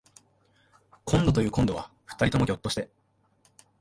[1.05, 2.89] こんどというこんどは二人ともぎょっとして